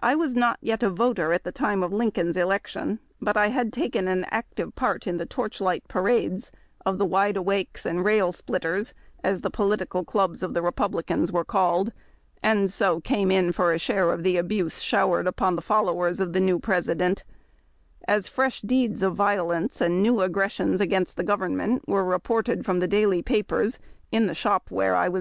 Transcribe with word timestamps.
I 0.00 0.14
was 0.14 0.36
not 0.36 0.60
a 0.62 0.90
voter 0.90 1.32
at 1.32 1.42
the 1.42 1.50
time 1.50 1.82
of 1.82 1.92
Lincoln's 1.92 2.36
election, 2.36 3.00
but 3.20 3.36
I 3.36 3.48
had 3.48 3.72
taken 3.72 4.06
an 4.06 4.24
active 4.30 4.76
part 4.76 5.08
in 5.08 5.16
the 5.16 5.26
torchlight 5.26 5.82
parades 5.88 6.52
of 6.86 6.98
the" 6.98 7.04
Wide 7.18 7.36
awakes" 7.36 7.84
and" 7.84 8.04
Rail 8.04 8.30
splitters," 8.30 8.94
as 9.24 9.40
the 9.40 9.50
political 9.50 10.04
clubs 10.04 10.44
of 10.44 10.54
the 10.54 10.62
Republicans 10.62 11.32
were 11.32 11.44
called, 11.44 11.92
and 12.44 12.70
so 12.72 13.00
came 13.00 13.32
in 13.32 13.50
foi 13.50 13.70
a 13.74 13.78
share 13.80 14.12
of 14.12 14.22
the 14.22 14.36
abuse 14.36 14.78
showered 14.80 15.26
upon 15.26 15.56
the 15.56 15.62
followers 15.62 16.20
of 16.20 16.32
the 16.32 16.38
new 16.38 16.60
President, 16.60 17.24
x^s 18.08 18.28
fresh 18.28 18.60
deeds 18.60 19.02
of 19.02 19.16
violence 19.16 19.82
or 19.82 19.88
new 19.88 20.20
aggressions 20.20 20.80
against 20.80 21.16
the 21.16 21.24
government 21.24 21.82
were 21.88 22.04
reported 22.04 22.64
from 22.64 22.78
the 22.78 22.86
daily 22.86 23.20
papers 23.20 23.80
in 24.12 24.26
the 24.26 24.32
shop 24.34 24.70
where 24.70 24.94
I 24.94 24.96
was 24.96 24.98
20 24.98 24.98
HARD 24.98 24.98
TACK 24.98 25.06
AND 25.06 25.12
COFFEE. 25.14 25.18